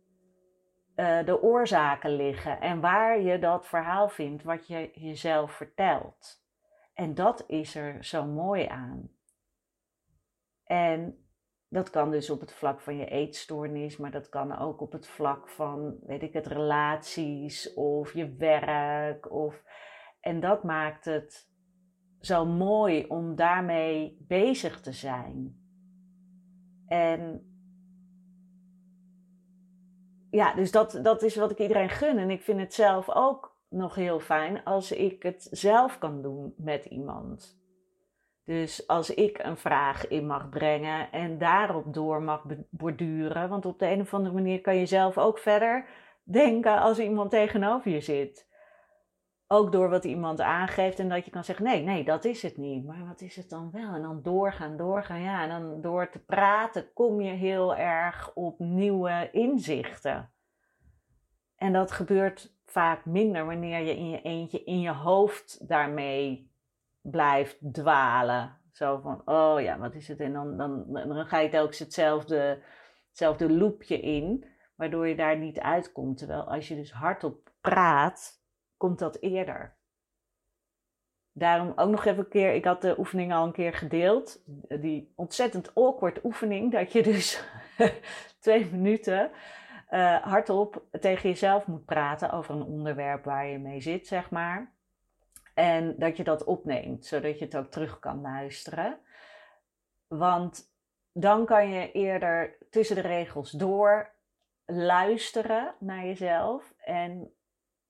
uh, 0.96 1.24
de 1.24 1.42
oorzaken 1.42 2.10
liggen 2.16 2.60
en 2.60 2.80
waar 2.80 3.20
je 3.20 3.38
dat 3.38 3.66
verhaal 3.66 4.08
vindt 4.08 4.42
wat 4.42 4.66
je 4.66 4.90
jezelf 4.94 5.52
vertelt. 5.52 6.42
En 6.94 7.14
dat 7.14 7.44
is 7.46 7.74
er 7.74 8.04
zo 8.04 8.24
mooi 8.24 8.66
aan. 8.66 9.10
En 10.64 11.23
dat 11.74 11.90
kan 11.90 12.10
dus 12.10 12.30
op 12.30 12.40
het 12.40 12.52
vlak 12.52 12.80
van 12.80 12.96
je 12.96 13.06
eetstoornis, 13.06 13.96
maar 13.96 14.10
dat 14.10 14.28
kan 14.28 14.58
ook 14.58 14.80
op 14.80 14.92
het 14.92 15.06
vlak 15.06 15.48
van, 15.48 15.96
weet 16.06 16.22
ik 16.22 16.32
het, 16.32 16.46
relaties 16.46 17.74
of 17.74 18.12
je 18.12 18.34
werk. 18.34 19.32
Of... 19.32 19.62
En 20.20 20.40
dat 20.40 20.62
maakt 20.62 21.04
het 21.04 21.50
zo 22.20 22.46
mooi 22.46 23.04
om 23.06 23.34
daarmee 23.34 24.24
bezig 24.28 24.80
te 24.80 24.92
zijn. 24.92 25.56
En 26.86 27.52
ja, 30.30 30.54
dus 30.54 30.70
dat, 30.70 31.00
dat 31.02 31.22
is 31.22 31.36
wat 31.36 31.50
ik 31.50 31.58
iedereen 31.58 31.90
gun. 31.90 32.18
En 32.18 32.30
ik 32.30 32.42
vind 32.42 32.60
het 32.60 32.74
zelf 32.74 33.10
ook 33.10 33.56
nog 33.68 33.94
heel 33.94 34.20
fijn 34.20 34.64
als 34.64 34.92
ik 34.92 35.22
het 35.22 35.48
zelf 35.50 35.98
kan 35.98 36.22
doen 36.22 36.54
met 36.56 36.84
iemand. 36.84 37.63
Dus 38.44 38.86
als 38.86 39.14
ik 39.14 39.38
een 39.38 39.56
vraag 39.56 40.08
in 40.08 40.26
mag 40.26 40.48
brengen 40.48 41.12
en 41.12 41.38
daarop 41.38 41.94
door 41.94 42.22
mag 42.22 42.44
borduren, 42.70 43.48
want 43.48 43.66
op 43.66 43.78
de 43.78 43.86
een 43.86 44.00
of 44.00 44.14
andere 44.14 44.34
manier 44.34 44.60
kan 44.60 44.76
je 44.76 44.86
zelf 44.86 45.18
ook 45.18 45.38
verder 45.38 45.86
denken 46.22 46.80
als 46.80 46.98
iemand 46.98 47.30
tegenover 47.30 47.90
je 47.90 48.00
zit. 48.00 48.52
Ook 49.46 49.72
door 49.72 49.88
wat 49.88 50.04
iemand 50.04 50.40
aangeeft 50.40 50.98
en 50.98 51.08
dat 51.08 51.24
je 51.24 51.30
kan 51.30 51.44
zeggen: 51.44 51.64
nee, 51.64 51.82
nee, 51.82 52.04
dat 52.04 52.24
is 52.24 52.42
het 52.42 52.56
niet. 52.56 52.84
Maar 52.84 53.06
wat 53.06 53.20
is 53.20 53.36
het 53.36 53.50
dan 53.50 53.70
wel? 53.70 53.94
En 53.94 54.02
dan 54.02 54.22
doorgaan, 54.22 54.76
doorgaan. 54.76 55.20
Ja, 55.20 55.42
en 55.42 55.48
dan 55.48 55.80
door 55.80 56.10
te 56.10 56.24
praten 56.24 56.92
kom 56.92 57.20
je 57.20 57.32
heel 57.32 57.76
erg 57.76 58.34
op 58.34 58.58
nieuwe 58.58 59.28
inzichten. 59.32 60.32
En 61.56 61.72
dat 61.72 61.92
gebeurt 61.92 62.56
vaak 62.64 63.04
minder 63.04 63.46
wanneer 63.46 63.80
je 63.80 63.96
in 63.96 64.10
je 64.10 64.22
eentje 64.22 64.64
in 64.64 64.80
je 64.80 64.92
hoofd 64.92 65.68
daarmee 65.68 66.52
blijft 67.10 67.58
dwalen. 67.72 68.58
Zo 68.72 68.98
van, 68.98 69.22
oh 69.24 69.60
ja, 69.60 69.78
wat 69.78 69.94
is 69.94 70.08
het? 70.08 70.20
En 70.20 70.32
dan, 70.32 70.56
dan, 70.56 70.92
dan 70.92 71.26
ga 71.26 71.38
je 71.38 71.48
telkens 71.48 71.78
hetzelfde, 71.78 72.62
hetzelfde 73.08 73.52
loopje 73.52 74.00
in, 74.00 74.46
waardoor 74.76 75.08
je 75.08 75.16
daar 75.16 75.38
niet 75.38 75.58
uitkomt. 75.58 76.18
Terwijl 76.18 76.50
als 76.50 76.68
je 76.68 76.74
dus 76.74 76.92
hardop 76.92 77.52
praat, 77.60 78.42
komt 78.76 78.98
dat 78.98 79.16
eerder. 79.20 79.76
Daarom 81.32 81.72
ook 81.76 81.90
nog 81.90 82.04
even 82.04 82.24
een 82.24 82.28
keer, 82.28 82.54
ik 82.54 82.64
had 82.64 82.82
de 82.82 82.98
oefening 82.98 83.32
al 83.32 83.46
een 83.46 83.52
keer 83.52 83.72
gedeeld. 83.72 84.42
Die 84.80 85.12
ontzettend 85.16 85.74
awkward 85.74 86.24
oefening, 86.24 86.72
dat 86.72 86.92
je 86.92 87.02
dus 87.02 87.44
twee 88.40 88.66
minuten 88.70 89.30
uh, 89.90 90.16
hardop 90.22 90.84
tegen 91.00 91.28
jezelf 91.28 91.66
moet 91.66 91.84
praten 91.84 92.30
over 92.30 92.54
een 92.54 92.62
onderwerp 92.62 93.24
waar 93.24 93.46
je 93.46 93.58
mee 93.58 93.80
zit, 93.80 94.06
zeg 94.06 94.30
maar. 94.30 94.73
En 95.54 95.94
dat 95.98 96.16
je 96.16 96.24
dat 96.24 96.44
opneemt, 96.44 97.06
zodat 97.06 97.38
je 97.38 97.44
het 97.44 97.56
ook 97.56 97.70
terug 97.70 97.98
kan 97.98 98.20
luisteren. 98.20 98.98
Want 100.06 100.72
dan 101.12 101.46
kan 101.46 101.68
je 101.68 101.92
eerder 101.92 102.56
tussen 102.70 102.96
de 102.96 103.02
regels 103.02 103.50
door 103.50 104.12
luisteren 104.66 105.74
naar 105.78 106.04
jezelf 106.04 106.74
en 106.78 107.32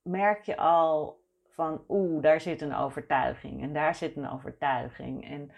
merk 0.02 0.44
je 0.44 0.56
al 0.56 1.23
van 1.49 1.85
oeh, 1.88 2.23
daar 2.23 2.40
zit 2.40 2.61
een 2.61 2.75
overtuiging 2.75 3.62
en 3.62 3.73
daar 3.73 3.94
zit 3.94 4.16
een 4.16 4.30
overtuiging. 4.30 5.25
En 5.30 5.50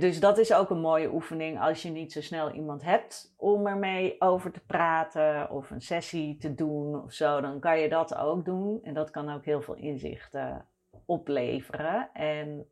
dus 0.00 0.20
dat 0.20 0.38
is 0.38 0.52
ook 0.52 0.70
een 0.70 0.80
mooie 0.80 1.12
oefening 1.12 1.60
als 1.60 1.82
je 1.82 1.90
niet 1.90 2.12
zo 2.12 2.20
snel 2.20 2.52
iemand 2.52 2.82
hebt 2.82 3.34
om 3.36 3.66
ermee 3.66 4.20
over 4.20 4.52
te 4.52 4.64
praten 4.66 5.50
of 5.50 5.70
een 5.70 5.80
sessie 5.80 6.36
te 6.36 6.54
doen 6.54 7.02
of 7.02 7.12
zo. 7.12 7.40
Dan 7.40 7.60
kan 7.60 7.78
je 7.78 7.88
dat 7.88 8.14
ook 8.14 8.44
doen 8.44 8.82
en 8.82 8.94
dat 8.94 9.10
kan 9.10 9.34
ook 9.34 9.44
heel 9.44 9.62
veel 9.62 9.76
inzichten 9.76 10.68
opleveren. 11.08 12.10
En 12.12 12.66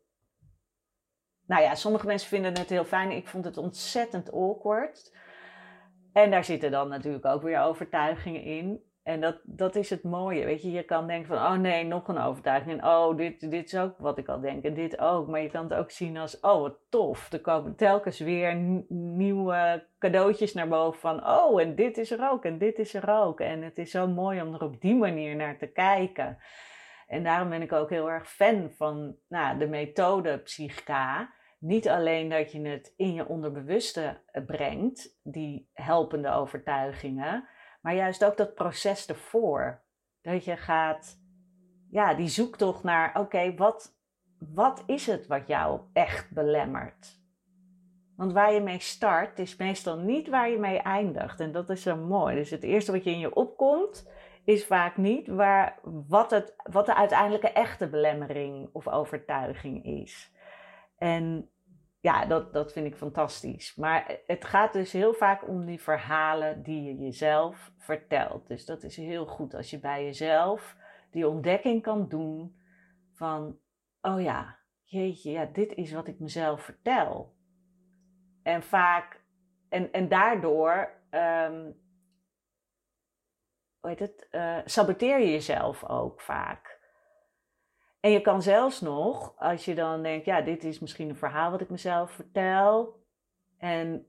nou 1.45 1.61
ja, 1.61 1.75
sommige 1.75 2.05
mensen 2.05 2.29
vinden 2.29 2.57
het 2.57 2.69
heel 2.69 2.85
fijn. 2.85 3.11
Ik 3.11 3.27
vond 3.27 3.45
het 3.45 3.57
ontzettend 3.57 4.31
awkward. 4.31 5.15
En 6.13 6.31
daar 6.31 6.43
zitten 6.43 6.71
dan 6.71 6.89
natuurlijk 6.89 7.25
ook 7.25 7.41
weer 7.41 7.61
overtuigingen 7.61 8.43
in. 8.43 8.85
En 9.03 9.21
dat, 9.21 9.39
dat 9.43 9.75
is 9.75 9.89
het 9.89 10.03
mooie. 10.03 10.45
Weet 10.45 10.61
je, 10.61 10.71
je 10.71 10.83
kan 10.83 11.07
denken 11.07 11.27
van, 11.27 11.37
oh 11.37 11.53
nee, 11.53 11.83
nog 11.83 12.07
een 12.07 12.17
overtuiging. 12.17 12.83
Oh, 12.83 13.17
dit, 13.17 13.51
dit 13.51 13.65
is 13.65 13.77
ook 13.77 13.97
wat 13.97 14.17
ik 14.17 14.27
al 14.27 14.39
denk. 14.39 14.63
En 14.63 14.73
dit 14.73 14.99
ook. 14.99 15.27
Maar 15.27 15.41
je 15.41 15.49
kan 15.49 15.63
het 15.63 15.73
ook 15.73 15.91
zien 15.91 16.17
als, 16.17 16.39
oh, 16.39 16.61
wat 16.61 16.77
tof. 16.89 17.31
Er 17.31 17.41
komen 17.41 17.75
telkens 17.75 18.19
weer 18.19 18.55
nieuwe 18.89 19.87
cadeautjes 19.99 20.53
naar 20.53 20.67
boven 20.67 20.99
van, 20.99 21.27
oh, 21.27 21.61
en 21.61 21.75
dit 21.75 21.97
is 21.97 22.11
er 22.11 22.29
ook. 22.31 22.45
En 22.45 22.57
dit 22.57 22.79
is 22.79 22.93
er 22.93 23.09
ook. 23.09 23.39
En 23.39 23.61
het 23.61 23.77
is 23.77 23.91
zo 23.91 24.07
mooi 24.07 24.41
om 24.41 24.53
er 24.53 24.63
op 24.63 24.81
die 24.81 24.95
manier 24.95 25.35
naar 25.35 25.57
te 25.57 25.67
kijken. 25.67 26.37
En 27.07 27.23
daarom 27.23 27.49
ben 27.49 27.61
ik 27.61 27.71
ook 27.71 27.89
heel 27.89 28.09
erg 28.09 28.29
fan 28.29 28.71
van 28.71 29.15
nou, 29.27 29.57
de 29.57 29.67
methode 29.67 30.39
Psychica. 30.39 31.33
Niet 31.59 31.89
alleen 31.89 32.29
dat 32.29 32.51
je 32.51 32.67
het 32.67 32.93
in 32.95 33.13
je 33.13 33.27
onderbewuste 33.27 34.21
brengt, 34.45 35.19
die 35.23 35.69
helpende 35.73 36.31
overtuigingen 36.31 37.47
maar 37.87 37.95
juist 37.95 38.25
ook 38.25 38.37
dat 38.37 38.53
proces 38.53 39.07
ervoor. 39.07 39.83
Dat 40.21 40.45
je 40.45 40.57
gaat, 40.57 41.19
ja, 41.89 42.13
die 42.13 42.27
zoektocht 42.27 42.83
naar, 42.83 43.19
oké, 43.19 43.55
wat, 43.55 43.97
wat 44.39 44.83
is 44.85 45.07
het 45.07 45.27
wat 45.27 45.47
jou 45.47 45.81
echt 45.93 46.31
belemmert? 46.31 47.19
Want 48.15 48.33
waar 48.33 48.53
je 48.53 48.61
mee 48.61 48.79
start, 48.79 49.39
is 49.39 49.55
meestal 49.55 49.97
niet 49.97 50.27
waar 50.27 50.49
je 50.49 50.57
mee 50.57 50.77
eindigt. 50.77 51.39
En 51.39 51.51
dat 51.51 51.69
is 51.69 51.81
zo 51.81 51.95
mooi. 51.95 52.35
Dus 52.35 52.49
het 52.49 52.63
eerste 52.63 52.91
wat 52.91 53.03
je 53.03 53.11
in 53.11 53.19
je 53.19 53.35
opkomt, 53.35 54.11
is 54.47 54.65
vaak 54.65 54.97
niet 54.97 55.27
waar, 55.27 55.79
wat, 56.07 56.31
het, 56.31 56.55
wat 56.63 56.85
de 56.85 56.95
uiteindelijke 56.95 57.49
echte 57.49 57.89
belemmering 57.89 58.69
of 58.71 58.87
overtuiging 58.87 59.85
is. 59.85 60.31
En 60.97 61.49
ja, 61.99 62.25
dat, 62.25 62.53
dat 62.53 62.71
vind 62.71 62.85
ik 62.85 62.95
fantastisch. 62.95 63.75
Maar 63.75 64.19
het 64.25 64.45
gaat 64.45 64.73
dus 64.73 64.91
heel 64.91 65.13
vaak 65.13 65.47
om 65.47 65.65
die 65.65 65.81
verhalen 65.81 66.63
die 66.63 66.83
je 66.83 66.97
jezelf 66.97 67.71
vertelt. 67.77 68.47
Dus 68.47 68.65
dat 68.65 68.83
is 68.83 68.97
heel 68.97 69.25
goed 69.25 69.53
als 69.53 69.69
je 69.69 69.79
bij 69.79 70.03
jezelf 70.03 70.77
die 71.11 71.27
ontdekking 71.27 71.81
kan 71.81 72.07
doen 72.07 72.55
van, 73.13 73.59
oh 74.01 74.21
ja, 74.21 74.57
jeetje, 74.83 75.31
ja, 75.31 75.45
dit 75.45 75.73
is 75.73 75.91
wat 75.91 76.07
ik 76.07 76.19
mezelf 76.19 76.61
vertel. 76.61 77.35
En 78.43 78.63
vaak, 78.63 79.21
en, 79.69 79.91
en 79.91 80.07
daardoor, 80.07 80.91
um, 81.11 81.85
hoe 83.79 83.89
heet 83.89 83.99
het, 83.99 84.27
uh, 84.31 84.57
saboteer 84.65 85.19
je 85.19 85.31
jezelf 85.31 85.85
ook 85.89 86.21
vaak. 86.21 86.79
En 87.99 88.11
je 88.11 88.21
kan 88.21 88.41
zelfs 88.41 88.81
nog, 88.81 89.33
als 89.37 89.65
je 89.65 89.75
dan 89.75 90.03
denkt, 90.03 90.25
ja, 90.25 90.41
dit 90.41 90.63
is 90.63 90.79
misschien 90.79 91.09
een 91.09 91.15
verhaal 91.15 91.51
wat 91.51 91.61
ik 91.61 91.69
mezelf 91.69 92.11
vertel. 92.11 93.03
En 93.57 94.07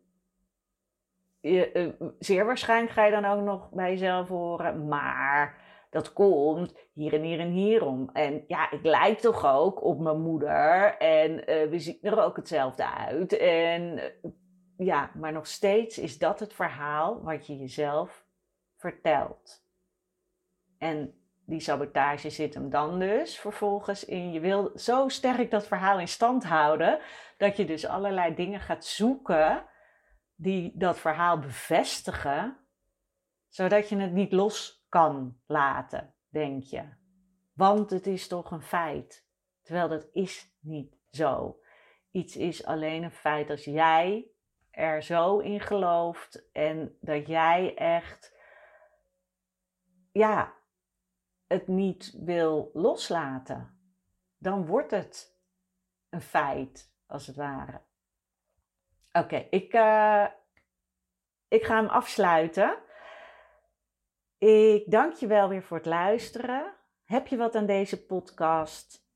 je, 1.41 1.95
uh, 2.01 2.09
zeer 2.19 2.45
waarschijnlijk 2.47 2.93
ga 2.93 3.05
je 3.05 3.11
dan 3.11 3.25
ook 3.25 3.45
nog 3.45 3.71
bij 3.71 3.91
jezelf 3.91 4.29
horen, 4.29 4.89
maar 4.89 5.67
dat 5.91 6.13
komt 6.13 6.75
hier 6.93 7.15
en 7.15 7.23
hier 7.23 7.41
en 7.41 7.51
hierom. 7.51 8.11
En 8.13 8.45
ja, 8.47 8.71
ik 8.71 8.85
lijk 8.85 9.19
toch 9.19 9.47
ook 9.47 9.85
op 9.85 10.01
mijn 10.01 10.21
moeder 10.21 10.97
en 10.97 11.31
uh, 11.31 11.71
we 11.71 11.79
zien 11.79 11.99
er 12.03 12.23
ook 12.23 12.37
hetzelfde 12.37 12.95
uit. 12.95 13.37
En 13.37 14.13
ja, 14.77 15.11
maar 15.15 15.33
nog 15.33 15.47
steeds 15.47 15.99
is 15.99 16.19
dat 16.19 16.41
het 16.41 16.55
verhaal 16.55 17.23
wat 17.23 17.47
je 17.47 17.57
jezelf 17.57 18.27
vertelt. 18.79 19.67
En 20.79 21.19
die 21.45 21.61
sabotage 21.61 22.31
zit 22.31 22.55
hem 22.55 22.71
dan 22.71 22.99
dus 22.99 23.39
vervolgens 23.39 24.05
in. 24.05 24.33
Je 24.33 24.41
wil 24.41 24.71
zo 24.75 25.09
sterk 25.09 25.51
dat 25.51 25.67
verhaal 25.67 26.01
in 26.01 26.09
stand 26.09 26.45
houden, 26.45 27.01
dat 27.37 27.57
je 27.57 27.65
dus 27.65 27.87
allerlei 27.87 28.35
dingen 28.35 28.61
gaat 28.61 28.85
zoeken 28.85 29.65
die 30.35 30.73
dat 30.75 30.99
verhaal 30.99 31.39
bevestigen, 31.39 32.57
zodat 33.49 33.89
je 33.89 33.97
het 33.97 34.13
niet 34.13 34.33
los 34.33 34.87
kan 34.89 35.41
laten, 35.47 36.15
denk 36.29 36.63
je. 36.63 36.85
Want 37.53 37.91
het 37.91 38.07
is 38.07 38.29
toch 38.29 38.51
een 38.51 38.63
feit. 38.63 39.27
Terwijl 39.63 39.89
dat 39.89 40.09
is 40.13 40.57
niet 40.61 40.97
zo. 41.11 41.61
Iets 42.11 42.37
is 42.37 42.65
alleen 42.65 43.03
een 43.03 43.11
feit 43.11 43.51
als 43.51 43.65
jij 43.65 44.31
er 44.71 45.03
zo 45.03 45.39
in 45.39 45.61
gelooft 45.61 46.51
en 46.53 46.97
dat 47.01 47.27
jij 47.27 47.75
echt 47.75 48.38
ja, 50.19 50.55
het 51.47 51.69
niet 51.69 52.15
wil 52.17 52.71
loslaten, 52.75 53.79
dan 54.39 54.67
wordt 54.67 54.91
het 54.91 55.37
een 56.09 56.21
feit, 56.21 56.93
als 57.07 57.27
het 57.27 57.37
ware. 57.37 57.81
Oké, 59.13 59.47
ik, 59.51 59.75
uh, 59.75 60.27
ik 61.49 61.65
ga 61.65 61.77
hem 61.77 61.89
afsluiten. 61.89 62.77
Ik 64.39 64.91
dank 64.91 65.13
je 65.13 65.27
wel 65.27 65.49
weer 65.49 65.63
voor 65.63 65.77
het 65.77 65.87
luisteren. 65.87 66.75
Heb 67.05 67.27
je 67.27 67.37
wat 67.37 67.55
aan 67.55 67.67
deze 67.67 68.07
podcast? 68.07 69.07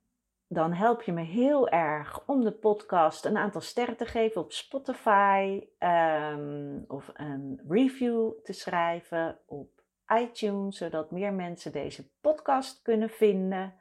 Dan 0.47 0.73
help 0.73 1.03
je 1.03 1.12
me 1.12 1.23
heel 1.23 1.69
erg 1.69 2.27
om 2.27 2.45
de 2.45 2.53
podcast 2.53 3.25
een 3.25 3.37
aantal 3.37 3.61
sterren 3.61 3.97
te 3.97 4.07
geven 4.07 4.41
op 4.41 4.53
Spotify 4.53 5.67
um, 5.79 6.85
of 6.88 7.11
een 7.15 7.61
review 7.69 8.33
te 8.43 8.53
schrijven 8.53 9.38
op 9.47 9.82
iTunes, 10.09 10.77
zodat 10.77 11.11
meer 11.11 11.33
mensen 11.33 11.73
deze 11.73 12.11
podcast 12.21 12.83
kunnen 12.83 13.11
vinden. 13.11 13.75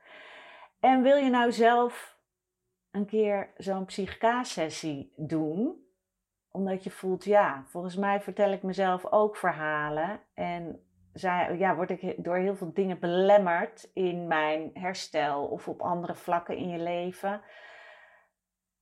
En 0.79 1.01
wil 1.01 1.15
je 1.15 1.29
nou 1.29 1.51
zelf 1.51 2.17
een 2.91 3.05
keer 3.05 3.53
zo'n 3.57 3.85
psychica-sessie 3.85 5.13
doen. 5.15 5.85
Omdat 6.51 6.83
je 6.83 6.89
voelt, 6.89 7.23
ja, 7.23 7.63
volgens 7.67 7.95
mij 7.95 8.21
vertel 8.21 8.51
ik 8.51 8.63
mezelf 8.63 9.05
ook 9.05 9.37
verhalen. 9.37 10.19
En 10.33 10.85
ja, 11.57 11.75
word 11.75 11.89
ik 11.89 12.23
door 12.23 12.37
heel 12.37 12.55
veel 12.55 12.73
dingen 12.73 12.99
belemmerd 12.99 13.89
in 13.93 14.27
mijn 14.27 14.69
herstel 14.73 15.45
of 15.45 15.67
op 15.67 15.81
andere 15.81 16.15
vlakken 16.15 16.57
in 16.57 16.69
je 16.69 16.79
leven. 16.79 17.41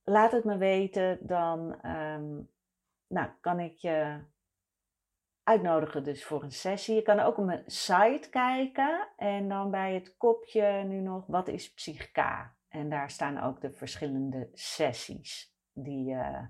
Laat 0.04 0.32
het 0.32 0.44
me 0.44 0.58
weten, 0.58 1.18
dan 1.22 1.82
ehm, 1.82 2.40
nou, 3.08 3.30
kan 3.42 3.60
ik 3.60 3.76
je 3.76 4.20
uitnodigen 5.50 6.04
dus 6.04 6.26
voor 6.26 6.44
een 6.44 6.52
sessie. 6.52 6.96
Je 6.96 7.02
kan 7.02 7.20
ook 7.20 7.38
op 7.38 7.46
mijn 7.46 7.64
site 7.66 8.28
kijken 8.30 9.08
en 9.18 9.50
dan 9.50 9.72
bij 9.72 9.94
het 9.94 10.18
kopje 10.18 10.84
nu 10.84 11.00
nog 11.00 11.26
wat 11.28 11.48
is 11.48 11.74
Psychica. 11.74 12.56
En 12.70 12.90
daar 12.90 13.10
staan 13.10 13.42
ook 13.42 13.62
de 13.62 13.72
verschillende 13.72 14.50
sessies 14.54 15.56
die 15.74 16.06
je, 16.06 16.48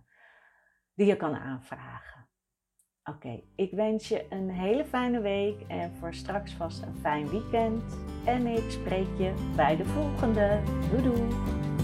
die 0.94 1.06
je 1.06 1.16
kan 1.16 1.36
aanvragen. 1.36 2.28
Oké, 3.04 3.42
ik 3.56 3.72
wens 3.72 4.08
je 4.08 4.26
een 4.30 4.50
hele 4.50 4.86
fijne 4.86 5.22
week 5.22 5.62
en 5.68 5.96
voor 5.96 6.14
straks 6.14 6.54
vast 6.54 6.82
een 6.82 6.96
fijn 6.96 7.30
weekend. 7.30 7.98
En 8.26 8.48
ik 8.48 8.72
spreek 8.72 9.18
je 9.18 9.52
bij 9.56 9.76
de 9.76 9.86
volgende. 9.86 10.62
Doei 10.90 11.04
doei! 11.04 11.79